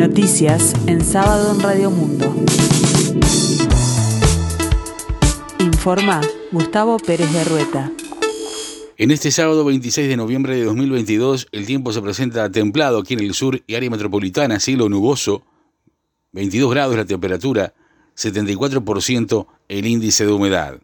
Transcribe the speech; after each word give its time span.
Noticias 0.00 0.72
en 0.86 1.04
sábado 1.04 1.52
en 1.54 1.60
Radio 1.60 1.90
Mundo. 1.90 2.34
Informa 5.58 6.22
Gustavo 6.50 6.96
Pérez 6.98 7.30
de 7.30 7.44
Rueta. 7.44 7.92
En 8.96 9.10
este 9.10 9.30
sábado 9.30 9.62
26 9.62 10.08
de 10.08 10.16
noviembre 10.16 10.56
de 10.56 10.64
2022, 10.64 11.48
el 11.52 11.66
tiempo 11.66 11.92
se 11.92 12.00
presenta 12.00 12.50
templado 12.50 12.98
aquí 12.98 13.12
en 13.12 13.20
el 13.20 13.34
sur 13.34 13.62
y 13.66 13.74
área 13.74 13.90
metropolitana, 13.90 14.58
cielo 14.58 14.88
nuboso, 14.88 15.42
22 16.32 16.70
grados 16.70 16.96
la 16.96 17.04
temperatura, 17.04 17.74
74% 18.16 19.46
el 19.68 19.86
índice 19.86 20.24
de 20.24 20.32
humedad. 20.32 20.80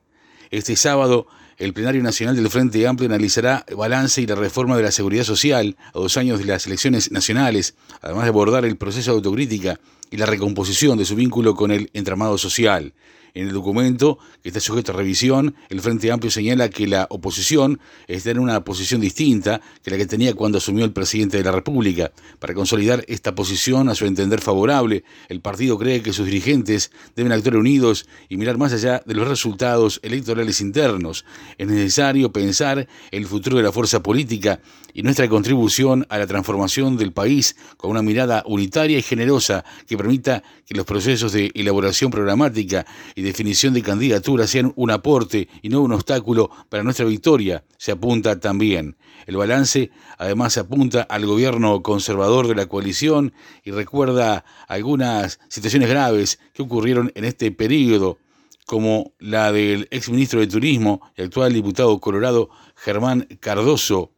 Este 0.50 0.76
sábado, 0.76 1.26
el 1.58 1.72
Plenario 1.72 2.02
Nacional 2.02 2.36
del 2.36 2.50
Frente 2.50 2.86
Amplio 2.86 3.08
analizará 3.08 3.64
balance 3.76 4.20
y 4.20 4.26
la 4.26 4.34
reforma 4.34 4.76
de 4.76 4.82
la 4.82 4.90
seguridad 4.90 5.24
social 5.24 5.76
a 5.88 5.98
dos 5.98 6.16
años 6.16 6.38
de 6.38 6.44
las 6.44 6.66
elecciones 6.66 7.10
nacionales, 7.10 7.74
además 8.02 8.24
de 8.24 8.28
abordar 8.28 8.64
el 8.64 8.76
proceso 8.76 9.12
de 9.12 9.16
autocrítica 9.16 9.80
y 10.10 10.16
la 10.16 10.26
recomposición 10.26 10.98
de 10.98 11.04
su 11.04 11.14
vínculo 11.16 11.54
con 11.54 11.70
el 11.70 11.90
entramado 11.92 12.38
social. 12.38 12.94
En 13.36 13.48
el 13.48 13.52
documento, 13.52 14.18
que 14.42 14.48
está 14.48 14.60
sujeto 14.60 14.92
a 14.92 14.96
revisión, 14.96 15.54
el 15.68 15.82
Frente 15.82 16.10
Amplio 16.10 16.30
señala 16.30 16.70
que 16.70 16.86
la 16.86 17.06
oposición 17.10 17.80
está 18.08 18.30
en 18.30 18.38
una 18.38 18.64
posición 18.64 19.02
distinta 19.02 19.60
que 19.82 19.90
la 19.90 19.98
que 19.98 20.06
tenía 20.06 20.32
cuando 20.32 20.56
asumió 20.56 20.86
el 20.86 20.94
presidente 20.94 21.36
de 21.36 21.44
la 21.44 21.52
República. 21.52 22.12
Para 22.38 22.54
consolidar 22.54 23.04
esta 23.08 23.34
posición, 23.34 23.90
a 23.90 23.94
su 23.94 24.06
entender 24.06 24.40
favorable, 24.40 25.04
el 25.28 25.42
partido 25.42 25.76
cree 25.76 26.00
que 26.00 26.14
sus 26.14 26.24
dirigentes 26.24 26.90
deben 27.14 27.30
actuar 27.30 27.58
unidos 27.58 28.08
y 28.30 28.38
mirar 28.38 28.56
más 28.56 28.72
allá 28.72 29.02
de 29.04 29.12
los 29.12 29.28
resultados 29.28 30.00
electorales 30.02 30.62
internos. 30.62 31.26
Es 31.58 31.68
necesario 31.68 32.32
pensar 32.32 32.88
el 33.10 33.26
futuro 33.26 33.58
de 33.58 33.64
la 33.64 33.72
fuerza 33.72 34.02
política 34.02 34.60
y 34.94 35.02
nuestra 35.02 35.28
contribución 35.28 36.06
a 36.08 36.16
la 36.16 36.26
transformación 36.26 36.96
del 36.96 37.12
país 37.12 37.54
con 37.76 37.90
una 37.90 38.00
mirada 38.00 38.42
unitaria 38.46 38.96
y 38.96 39.02
generosa 39.02 39.62
que 39.86 39.95
permita 39.96 40.42
que 40.66 40.74
los 40.74 40.86
procesos 40.86 41.32
de 41.32 41.50
elaboración 41.54 42.10
programática 42.10 42.86
y 43.14 43.22
definición 43.22 43.74
de 43.74 43.82
candidaturas 43.82 44.50
sean 44.50 44.72
un 44.76 44.90
aporte 44.90 45.48
y 45.62 45.68
no 45.68 45.82
un 45.82 45.92
obstáculo 45.92 46.50
para 46.68 46.82
nuestra 46.82 47.06
victoria, 47.06 47.64
se 47.78 47.92
apunta 47.92 48.40
también. 48.40 48.96
El 49.26 49.36
balance 49.36 49.90
además 50.18 50.56
apunta 50.58 51.02
al 51.02 51.26
gobierno 51.26 51.82
conservador 51.82 52.48
de 52.48 52.54
la 52.54 52.66
coalición 52.66 53.32
y 53.64 53.70
recuerda 53.70 54.44
algunas 54.68 55.40
situaciones 55.48 55.88
graves 55.88 56.38
que 56.52 56.62
ocurrieron 56.62 57.12
en 57.14 57.24
este 57.24 57.50
periodo 57.50 58.18
como 58.66 59.12
la 59.20 59.52
del 59.52 59.88
exministro 59.90 60.40
de 60.40 60.48
Turismo 60.48 61.00
y 61.16 61.22
actual 61.22 61.52
diputado 61.52 61.98
colorado 62.00 62.50
Germán 62.74 63.28
Cardoso, 63.40 64.10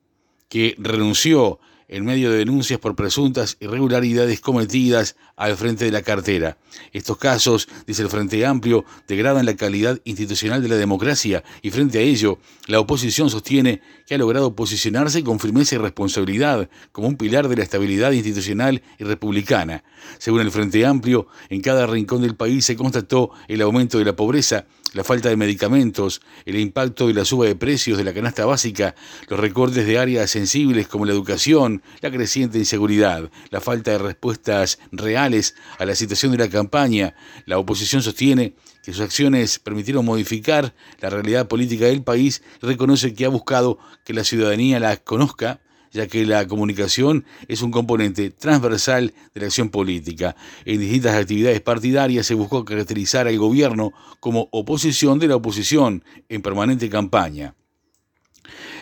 que 0.48 0.74
renunció 0.78 1.60
en 1.88 2.04
medio 2.04 2.30
de 2.30 2.38
denuncias 2.38 2.78
por 2.78 2.94
presuntas 2.94 3.56
irregularidades 3.60 4.40
cometidas 4.40 5.16
al 5.36 5.56
frente 5.56 5.86
de 5.86 5.90
la 5.90 6.02
cartera. 6.02 6.58
Estos 6.92 7.16
casos, 7.16 7.68
dice 7.86 8.02
el 8.02 8.10
Frente 8.10 8.44
Amplio, 8.44 8.84
degradan 9.06 9.46
la 9.46 9.56
calidad 9.56 9.98
institucional 10.04 10.62
de 10.62 10.68
la 10.68 10.76
democracia 10.76 11.42
y 11.62 11.70
frente 11.70 11.98
a 11.98 12.02
ello, 12.02 12.38
la 12.66 12.80
oposición 12.80 13.30
sostiene 13.30 13.80
que 14.06 14.14
ha 14.14 14.18
logrado 14.18 14.54
posicionarse 14.54 15.24
con 15.24 15.40
firmeza 15.40 15.74
y 15.74 15.78
responsabilidad 15.78 16.68
como 16.92 17.08
un 17.08 17.16
pilar 17.16 17.48
de 17.48 17.56
la 17.56 17.62
estabilidad 17.62 18.12
institucional 18.12 18.82
y 18.98 19.04
republicana. 19.04 19.84
Según 20.18 20.40
el 20.40 20.50
Frente 20.50 20.84
Amplio, 20.84 21.26
en 21.48 21.60
cada 21.60 21.86
rincón 21.86 22.22
del 22.22 22.36
país 22.36 22.64
se 22.64 22.76
constató 22.76 23.30
el 23.48 23.62
aumento 23.62 23.98
de 23.98 24.04
la 24.04 24.16
pobreza, 24.16 24.66
la 24.94 25.04
falta 25.04 25.28
de 25.28 25.36
medicamentos, 25.36 26.22
el 26.46 26.58
impacto 26.58 27.08
de 27.08 27.14
la 27.14 27.24
suba 27.24 27.46
de 27.46 27.56
precios 27.56 27.98
de 27.98 28.04
la 28.04 28.14
canasta 28.14 28.46
básica, 28.46 28.94
los 29.28 29.38
recortes 29.38 29.86
de 29.86 29.98
áreas 29.98 30.30
sensibles 30.30 30.88
como 30.88 31.04
la 31.04 31.12
educación, 31.12 31.77
la 32.00 32.10
creciente 32.10 32.58
inseguridad, 32.58 33.30
la 33.50 33.60
falta 33.60 33.92
de 33.92 33.98
respuestas 33.98 34.78
reales 34.92 35.54
a 35.78 35.84
la 35.84 35.94
situación 35.94 36.32
de 36.32 36.38
la 36.38 36.48
campaña. 36.48 37.14
La 37.46 37.58
oposición 37.58 38.02
sostiene 38.02 38.54
que 38.82 38.92
sus 38.92 39.02
acciones 39.02 39.58
permitieron 39.58 40.04
modificar 40.04 40.74
la 41.00 41.10
realidad 41.10 41.48
política 41.48 41.86
del 41.86 42.02
país 42.02 42.42
y 42.62 42.66
reconoce 42.66 43.14
que 43.14 43.24
ha 43.24 43.28
buscado 43.28 43.78
que 44.04 44.14
la 44.14 44.24
ciudadanía 44.24 44.80
la 44.80 44.96
conozca 44.96 45.60
ya 45.90 46.06
que 46.06 46.26
la 46.26 46.46
comunicación 46.46 47.24
es 47.48 47.62
un 47.62 47.70
componente 47.70 48.30
transversal 48.30 49.14
de 49.34 49.40
la 49.40 49.46
acción 49.46 49.70
política. 49.70 50.36
En 50.64 50.80
distintas 50.80 51.14
actividades 51.14 51.60
partidarias 51.60 52.26
se 52.26 52.34
buscó 52.34 52.64
caracterizar 52.64 53.26
al 53.26 53.38
gobierno 53.38 53.92
como 54.20 54.48
oposición 54.52 55.18
de 55.18 55.28
la 55.28 55.36
oposición 55.36 56.04
en 56.28 56.42
permanente 56.42 56.88
campaña. 56.88 57.54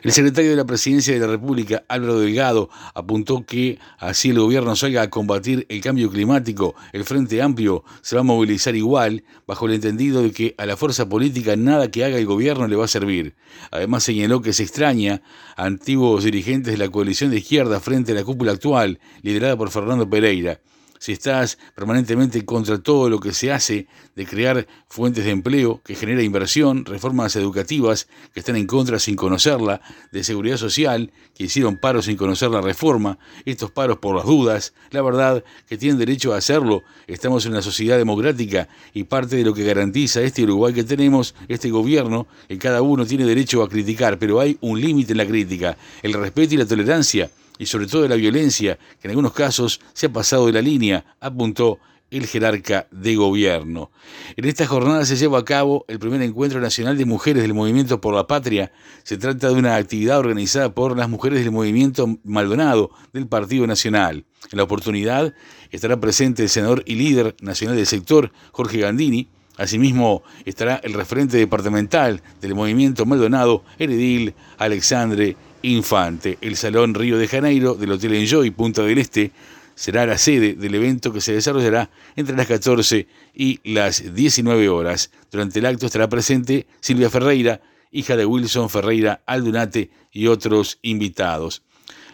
El 0.02 0.12
secretario 0.12 0.50
de 0.50 0.56
la 0.56 0.64
Presidencia 0.64 1.14
de 1.14 1.20
la 1.20 1.26
República, 1.26 1.84
Álvaro 1.88 2.20
Delgado, 2.20 2.70
apuntó 2.94 3.44
que 3.44 3.78
así 3.98 4.30
el 4.30 4.38
gobierno 4.38 4.76
salga 4.76 5.02
a 5.02 5.10
combatir 5.10 5.66
el 5.68 5.80
cambio 5.80 6.10
climático, 6.10 6.74
el 6.92 7.04
Frente 7.04 7.42
Amplio 7.42 7.82
se 8.02 8.14
va 8.16 8.20
a 8.20 8.24
movilizar 8.24 8.76
igual, 8.76 9.24
bajo 9.46 9.66
el 9.66 9.74
entendido 9.74 10.22
de 10.22 10.30
que 10.30 10.54
a 10.58 10.66
la 10.66 10.76
fuerza 10.76 11.08
política 11.08 11.56
nada 11.56 11.90
que 11.90 12.04
haga 12.04 12.18
el 12.18 12.26
gobierno 12.26 12.68
le 12.68 12.76
va 12.76 12.84
a 12.84 12.88
servir. 12.88 13.34
Además 13.70 14.04
señaló 14.04 14.42
que 14.42 14.52
se 14.52 14.62
extraña 14.62 15.22
a 15.56 15.64
antiguos 15.64 16.24
dirigentes 16.24 16.72
de 16.72 16.78
la 16.78 16.90
coalición 16.90 17.30
de 17.30 17.38
izquierda 17.38 17.80
frente 17.80 18.12
a 18.12 18.14
la 18.14 18.24
cúpula 18.24 18.52
actual, 18.52 19.00
liderada 19.22 19.56
por 19.56 19.70
Fernando 19.70 20.08
Pereira 20.08 20.60
si 20.98 21.12
estás 21.12 21.58
permanentemente 21.74 22.44
contra 22.44 22.78
todo 22.78 23.08
lo 23.10 23.20
que 23.20 23.32
se 23.32 23.52
hace 23.52 23.86
de 24.14 24.26
crear 24.26 24.66
fuentes 24.88 25.24
de 25.24 25.30
empleo 25.30 25.80
que 25.84 25.94
genera 25.94 26.22
inversión, 26.22 26.84
reformas 26.84 27.36
educativas 27.36 28.08
que 28.32 28.40
están 28.40 28.56
en 28.56 28.66
contra 28.66 28.98
sin 28.98 29.16
conocerla, 29.16 29.80
de 30.12 30.24
seguridad 30.24 30.56
social 30.56 31.12
que 31.34 31.44
hicieron 31.44 31.78
paros 31.78 32.06
sin 32.06 32.16
conocer 32.16 32.50
la 32.50 32.60
reforma, 32.60 33.18
estos 33.44 33.70
paros 33.70 33.98
por 33.98 34.16
las 34.16 34.24
dudas, 34.24 34.72
la 34.90 35.02
verdad 35.02 35.44
que 35.68 35.76
tienen 35.76 35.98
derecho 35.98 36.32
a 36.32 36.38
hacerlo, 36.38 36.82
estamos 37.06 37.44
en 37.44 37.52
una 37.52 37.62
sociedad 37.62 37.98
democrática 37.98 38.68
y 38.94 39.04
parte 39.04 39.36
de 39.36 39.44
lo 39.44 39.54
que 39.54 39.64
garantiza 39.64 40.22
este 40.22 40.44
Uruguay 40.44 40.72
que 40.72 40.84
tenemos, 40.84 41.34
este 41.48 41.70
gobierno, 41.70 42.26
que 42.48 42.58
cada 42.58 42.82
uno 42.82 43.04
tiene 43.04 43.24
derecho 43.24 43.62
a 43.62 43.68
criticar, 43.68 44.18
pero 44.18 44.40
hay 44.40 44.56
un 44.60 44.80
límite 44.80 45.12
en 45.12 45.18
la 45.18 45.26
crítica, 45.26 45.76
el 46.02 46.14
respeto 46.14 46.54
y 46.54 46.58
la 46.58 46.66
tolerancia 46.66 47.30
y 47.58 47.66
sobre 47.66 47.86
todo 47.86 48.02
de 48.02 48.08
la 48.08 48.16
violencia, 48.16 48.78
que 49.00 49.08
en 49.08 49.10
algunos 49.10 49.32
casos 49.32 49.80
se 49.92 50.06
ha 50.06 50.12
pasado 50.12 50.46
de 50.46 50.52
la 50.52 50.62
línea, 50.62 51.16
apuntó 51.20 51.78
el 52.10 52.26
jerarca 52.26 52.86
de 52.90 53.16
gobierno. 53.16 53.90
En 54.36 54.44
esta 54.44 54.66
jornada 54.66 55.04
se 55.04 55.16
lleva 55.16 55.38
a 55.38 55.44
cabo 55.44 55.84
el 55.88 55.98
primer 55.98 56.22
encuentro 56.22 56.60
nacional 56.60 56.96
de 56.96 57.04
mujeres 57.04 57.42
del 57.42 57.54
Movimiento 57.54 58.00
por 58.00 58.14
la 58.14 58.26
Patria. 58.26 58.72
Se 59.02 59.16
trata 59.16 59.48
de 59.48 59.54
una 59.54 59.76
actividad 59.76 60.18
organizada 60.18 60.72
por 60.72 60.96
las 60.96 61.08
mujeres 61.08 61.40
del 61.40 61.50
Movimiento 61.50 62.18
Maldonado 62.24 62.90
del 63.12 63.26
Partido 63.26 63.66
Nacional. 63.66 64.24
En 64.50 64.58
la 64.58 64.64
oportunidad 64.64 65.34
estará 65.70 65.98
presente 65.98 66.44
el 66.44 66.48
senador 66.48 66.82
y 66.86 66.94
líder 66.94 67.34
nacional 67.40 67.76
del 67.76 67.86
sector, 67.86 68.32
Jorge 68.52 68.78
Gandini. 68.78 69.28
Asimismo 69.56 70.22
estará 70.44 70.76
el 70.84 70.92
referente 70.92 71.38
departamental 71.38 72.22
del 72.40 72.54
Movimiento 72.54 73.06
Maldonado, 73.06 73.64
Heredil 73.78 74.34
Alexandre 74.58 75.36
Infante. 75.62 76.38
El 76.40 76.56
Salón 76.56 76.94
Río 76.94 77.18
de 77.18 77.28
Janeiro 77.28 77.74
del 77.74 77.92
Hotel 77.92 78.14
Enjoy 78.14 78.50
Punta 78.50 78.82
del 78.82 78.98
Este 78.98 79.32
será 79.74 80.06
la 80.06 80.18
sede 80.18 80.54
del 80.54 80.74
evento 80.74 81.12
que 81.12 81.20
se 81.20 81.32
desarrollará 81.32 81.90
entre 82.16 82.36
las 82.36 82.46
14 82.46 83.06
y 83.34 83.60
las 83.62 84.14
19 84.14 84.68
horas. 84.68 85.10
Durante 85.30 85.58
el 85.58 85.66
acto 85.66 85.86
estará 85.86 86.08
presente 86.08 86.66
Silvia 86.80 87.10
Ferreira, 87.10 87.60
hija 87.92 88.16
de 88.16 88.26
Wilson 88.26 88.70
Ferreira 88.70 89.22
Aldunate 89.26 89.90
y 90.12 90.26
otros 90.28 90.78
invitados. 90.82 91.62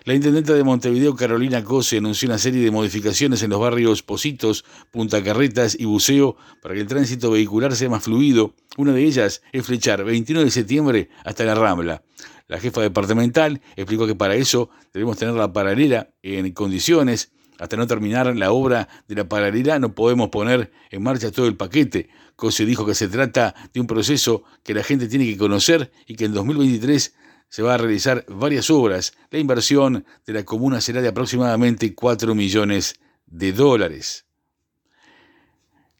La 0.04 0.14
intendenta 0.14 0.52
de 0.54 0.64
Montevideo, 0.64 1.14
Carolina 1.14 1.62
Cose, 1.62 1.98
anunció 1.98 2.26
una 2.26 2.38
serie 2.38 2.60
de 2.64 2.72
modificaciones 2.72 3.40
en 3.44 3.50
los 3.50 3.60
barrios 3.60 4.02
Positos, 4.02 4.64
Punta 4.90 5.22
Carretas 5.22 5.76
y 5.78 5.84
Buceo 5.84 6.36
para 6.60 6.74
que 6.74 6.80
el 6.80 6.88
tránsito 6.88 7.30
vehicular 7.30 7.76
sea 7.76 7.88
más 7.88 8.02
fluido. 8.02 8.52
Una 8.76 8.92
de 8.92 9.04
ellas 9.04 9.42
es 9.52 9.64
flechar 9.64 10.02
21 10.02 10.42
de 10.42 10.50
septiembre 10.50 11.08
hasta 11.24 11.44
la 11.44 11.54
Rambla. 11.54 12.02
La 12.48 12.58
jefa 12.58 12.80
departamental 12.80 13.60
explicó 13.76 14.08
que 14.08 14.16
para 14.16 14.34
eso 14.34 14.70
debemos 14.92 15.18
tener 15.18 15.34
la 15.34 15.52
paralela 15.52 16.10
en 16.22 16.50
condiciones. 16.50 17.30
Hasta 17.60 17.76
no 17.76 17.86
terminar 17.86 18.34
la 18.34 18.50
obra 18.50 18.88
de 19.06 19.14
la 19.14 19.28
paralela 19.28 19.78
no 19.78 19.94
podemos 19.94 20.30
poner 20.30 20.72
en 20.90 21.00
marcha 21.04 21.30
todo 21.30 21.46
el 21.46 21.56
paquete. 21.56 22.08
Cose 22.34 22.66
dijo 22.66 22.84
que 22.84 22.96
se 22.96 23.06
trata 23.06 23.54
de 23.72 23.80
un 23.80 23.86
proceso 23.86 24.42
que 24.64 24.74
la 24.74 24.82
gente 24.82 25.06
tiene 25.06 25.26
que 25.26 25.38
conocer 25.38 25.92
y 26.08 26.16
que 26.16 26.24
en 26.24 26.34
2023 26.34 27.14
se 27.52 27.62
va 27.62 27.74
a 27.74 27.76
realizar 27.76 28.24
varias 28.28 28.70
obras. 28.70 29.12
La 29.30 29.38
inversión 29.38 30.06
de 30.24 30.32
la 30.32 30.42
comuna 30.42 30.80
será 30.80 31.02
de 31.02 31.08
aproximadamente 31.08 31.94
4 31.94 32.34
millones 32.34 32.98
de 33.26 33.52
dólares. 33.52 34.24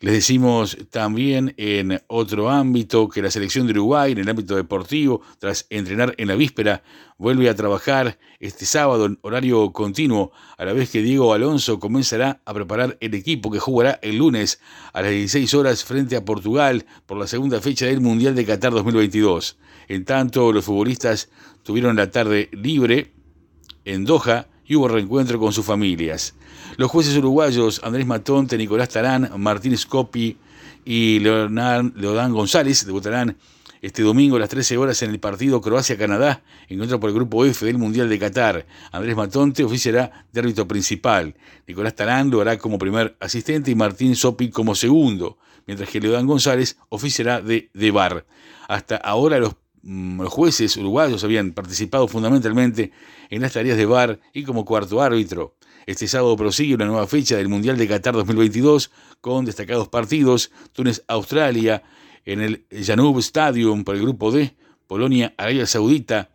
Les 0.02 0.14
decimos 0.14 0.76
también 0.90 1.54
en 1.58 2.02
otro 2.08 2.50
ámbito 2.50 3.08
que 3.08 3.22
la 3.22 3.31
selección 3.31 3.69
de 3.69 3.72
Uruguay, 3.72 4.10
en 4.10 4.19
el 4.19 4.28
ámbito 4.28 4.56
deportivo, 4.56 5.22
tras 5.38 5.64
entrenar 5.70 6.16
en 6.19 6.26
la 6.26 6.34
víspera, 6.34 6.82
vuelve 7.19 7.49
a 7.49 7.54
trabajar 7.54 8.19
este 8.40 8.66
sábado 8.66 9.06
en 9.06 9.20
horario 9.22 9.70
continuo, 9.72 10.32
a 10.58 10.64
la 10.64 10.72
vez 10.72 10.90
que 10.90 11.02
Diego 11.02 11.32
Alonso 11.32 11.78
comenzará 11.78 12.43
a 12.44 12.52
preparar 12.52 12.99
el 13.00 13.14
equipo 13.14 13.49
que 13.52 13.60
jugará 13.60 14.00
el 14.02 14.19
lunes 14.19 14.60
a 14.93 15.02
las 15.02 15.12
16 15.12 15.54
horas 15.54 15.84
frente 15.84 16.16
a 16.16 16.25
Portugal 16.25 16.84
por 17.06 17.16
la 17.16 17.28
segunda 17.28 17.60
fecha 17.60 17.87
del 17.87 18.00
Mundial 18.00 18.34
de 18.34 18.44
Qatar 18.44 18.72
2022. 18.72 19.56
En 19.87 20.04
tanto, 20.04 20.52
los 20.52 20.64
futbolistas 20.64 21.31
tuvieron 21.62 21.94
la 21.94 22.10
tarde 22.10 22.49
libre 22.50 23.12
en 23.84 24.04
Doha 24.04 24.49
y 24.72 24.76
hubo 24.76 24.88
reencuentro 24.88 25.38
con 25.38 25.52
sus 25.52 25.66
familias. 25.66 26.34
Los 26.78 26.90
jueces 26.90 27.14
uruguayos 27.19 27.82
Andrés 27.84 28.06
Matonte, 28.06 28.56
Nicolás 28.56 28.88
Tarán, 28.88 29.30
Martín 29.36 29.76
Scopi 29.76 30.38
y 30.82 31.19
Leodán 31.19 32.32
González 32.32 32.86
debutarán 32.86 33.36
este 33.82 34.00
domingo 34.00 34.36
a 34.36 34.38
las 34.38 34.48
13 34.48 34.78
horas 34.78 35.02
en 35.02 35.10
el 35.10 35.20
partido 35.20 35.60
Croacia-Canadá, 35.60 36.42
encuentro 36.70 36.98
por 36.98 37.10
el 37.10 37.16
grupo 37.16 37.44
F 37.44 37.66
del 37.66 37.76
Mundial 37.76 38.08
de 38.08 38.19
Qatar. 38.19 38.66
Andrés 38.92 39.14
Matonte 39.14 39.62
oficiará 39.62 40.24
de 40.32 40.40
árbitro 40.40 40.66
principal. 40.66 41.34
Nicolás 41.66 41.94
Tarán 41.94 42.30
lo 42.30 42.40
hará 42.40 42.56
como 42.56 42.78
primer 42.78 43.14
asistente 43.20 43.70
y 43.70 43.75
Martín 43.75 44.16
Sopi 44.16 44.48
como 44.48 44.75
segundo, 44.75 45.36
mientras 45.66 45.90
que 45.90 46.00
Leodán 46.00 46.26
González 46.26 46.78
oficiará 46.88 47.42
de, 47.42 47.68
de 47.75 47.90
bar. 47.90 48.25
Hasta 48.68 48.96
ahora 48.96 49.38
los, 49.38 49.54
los 49.82 50.32
jueces 50.32 50.76
uruguayos 50.76 51.25
habían 51.25 51.52
participado 51.52 52.06
fundamentalmente 52.08 52.93
en 53.31 53.43
las 53.43 53.52
tareas 53.52 53.76
de 53.76 53.87
bar 53.87 54.20
y 54.32 54.44
como 54.44 54.64
cuarto 54.64 55.02
árbitro. 55.02 55.56
Este 55.87 56.06
sábado 56.06 56.37
prosigue 56.37 56.75
una 56.75 56.84
nueva 56.84 57.06
fecha 57.06 57.37
del 57.37 57.49
Mundial 57.49 57.76
de 57.76 57.88
Qatar 57.88 58.14
2022 58.14 58.90
con 59.20 59.44
destacados 59.44 59.88
partidos. 59.88 60.52
Túnez-Australia, 60.73 61.82
en 62.25 62.40
el 62.40 62.67
Janub 62.70 63.19
Stadium 63.19 63.82
por 63.82 63.96
el 63.96 64.02
grupo 64.02 64.31
D, 64.31 64.55
Polonia, 64.87 65.34
Arabia 65.37 65.67
Saudita, 65.67 66.31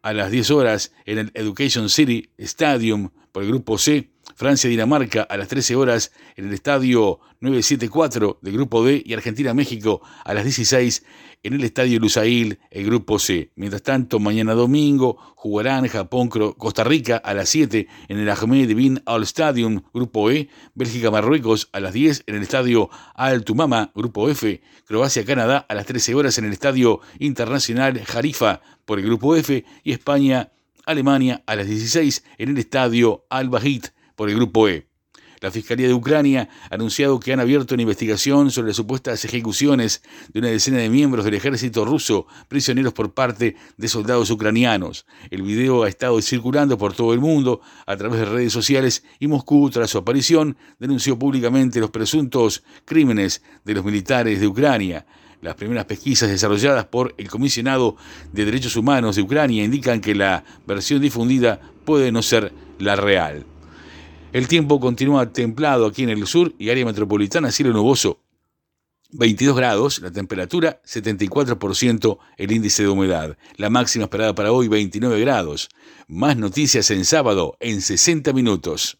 a 0.00 0.12
las 0.12 0.30
10 0.30 0.50
horas 0.52 0.92
en 1.04 1.18
el 1.18 1.30
Education 1.34 1.90
City 1.90 2.30
Stadium 2.38 3.10
por 3.32 3.42
el 3.42 3.50
grupo 3.50 3.76
C, 3.76 4.08
Francia-Dinamarca 4.34 5.22
a 5.22 5.36
las 5.36 5.48
13 5.48 5.76
horas 5.76 6.12
en 6.36 6.48
el 6.48 6.54
estadio 6.54 7.20
974 7.40 8.38
del 8.42 8.52
grupo 8.52 8.84
D 8.84 9.02
y 9.04 9.14
Argentina-México 9.14 10.02
a 10.24 10.34
las 10.34 10.44
16 10.44 11.04
en 11.44 11.54
el 11.54 11.62
estadio 11.62 12.00
Lusail, 12.00 12.58
el 12.70 12.86
grupo 12.86 13.18
C. 13.18 13.52
Mientras 13.54 13.82
tanto, 13.82 14.18
mañana 14.18 14.54
domingo 14.54 15.16
jugarán 15.36 15.86
Japón-Costa 15.86 16.82
Rica 16.84 17.16
a 17.16 17.32
las 17.32 17.48
7 17.48 17.86
en 18.08 18.18
el 18.18 18.28
Ahmed 18.28 18.74
Bin 18.74 19.00
Al 19.06 19.22
Stadium, 19.22 19.82
grupo 19.94 20.30
E, 20.30 20.48
Bélgica-Marruecos 20.74 21.68
a 21.72 21.80
las 21.80 21.92
10 21.92 22.24
en 22.26 22.36
el 22.36 22.42
estadio 22.42 22.90
Al 23.14 23.44
Tumama, 23.44 23.92
grupo 23.94 24.28
F, 24.28 24.60
Croacia-Canadá 24.86 25.64
a 25.68 25.74
las 25.74 25.86
13 25.86 26.14
horas 26.14 26.38
en 26.38 26.46
el 26.46 26.52
estadio 26.52 27.00
Internacional 27.20 28.00
Jarifa 28.04 28.60
por 28.84 28.98
el 28.98 29.06
grupo 29.06 29.36
F 29.36 29.64
y 29.84 29.92
España-Alemania 29.92 31.42
a 31.46 31.54
las 31.54 31.68
16 31.68 32.24
en 32.38 32.48
el 32.48 32.58
estadio 32.58 33.24
Al 33.30 33.48
Bahit 33.48 33.88
por 34.18 34.28
el 34.28 34.34
grupo 34.34 34.68
E. 34.68 34.88
La 35.40 35.52
Fiscalía 35.52 35.86
de 35.86 35.94
Ucrania 35.94 36.48
ha 36.68 36.74
anunciado 36.74 37.20
que 37.20 37.32
han 37.32 37.38
abierto 37.38 37.74
una 37.74 37.82
investigación 37.82 38.50
sobre 38.50 38.70
las 38.70 38.76
supuestas 38.76 39.24
ejecuciones 39.24 40.02
de 40.32 40.40
una 40.40 40.48
decena 40.48 40.78
de 40.78 40.88
miembros 40.88 41.24
del 41.24 41.34
ejército 41.34 41.84
ruso 41.84 42.26
prisioneros 42.48 42.92
por 42.92 43.14
parte 43.14 43.54
de 43.76 43.86
soldados 43.86 44.32
ucranianos. 44.32 45.06
El 45.30 45.42
video 45.42 45.84
ha 45.84 45.88
estado 45.88 46.20
circulando 46.20 46.76
por 46.76 46.94
todo 46.94 47.14
el 47.14 47.20
mundo 47.20 47.60
a 47.86 47.96
través 47.96 48.18
de 48.18 48.26
redes 48.26 48.52
sociales 48.52 49.04
y 49.20 49.28
Moscú, 49.28 49.70
tras 49.70 49.90
su 49.90 49.98
aparición, 49.98 50.56
denunció 50.80 51.16
públicamente 51.16 51.78
los 51.78 51.90
presuntos 51.90 52.64
crímenes 52.84 53.44
de 53.64 53.74
los 53.74 53.84
militares 53.84 54.40
de 54.40 54.48
Ucrania. 54.48 55.06
Las 55.42 55.54
primeras 55.54 55.84
pesquisas 55.84 56.28
desarrolladas 56.28 56.86
por 56.86 57.14
el 57.16 57.30
Comisionado 57.30 57.94
de 58.32 58.44
Derechos 58.44 58.74
Humanos 58.74 59.14
de 59.14 59.22
Ucrania 59.22 59.62
indican 59.62 60.00
que 60.00 60.16
la 60.16 60.42
versión 60.66 61.00
difundida 61.00 61.60
puede 61.84 62.10
no 62.10 62.22
ser 62.22 62.52
la 62.80 62.96
real. 62.96 63.46
El 64.30 64.46
tiempo 64.46 64.78
continúa 64.78 65.32
templado 65.32 65.86
aquí 65.86 66.02
en 66.02 66.10
el 66.10 66.26
sur 66.26 66.54
y 66.58 66.68
área 66.68 66.84
metropolitana, 66.84 67.50
cielo 67.50 67.72
nuboso. 67.72 68.20
22 69.10 69.56
grados, 69.56 70.00
la 70.00 70.10
temperatura 70.10 70.82
74%, 70.84 72.18
el 72.36 72.52
índice 72.52 72.82
de 72.82 72.90
humedad. 72.90 73.38
La 73.56 73.70
máxima 73.70 74.04
esperada 74.04 74.34
para 74.34 74.52
hoy 74.52 74.68
29 74.68 75.18
grados. 75.20 75.70
Más 76.08 76.36
noticias 76.36 76.90
en 76.90 77.06
sábado 77.06 77.56
en 77.60 77.80
60 77.80 78.34
minutos. 78.34 78.98